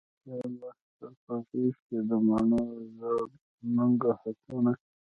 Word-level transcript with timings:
تشیال 0.09 0.51
واخیستل 0.61 1.13
په 1.23 1.33
غیږکې، 1.47 1.97
د 2.09 2.11
مڼو 2.27 2.63
ژړ 2.95 3.17
نګهتونه 3.75 4.71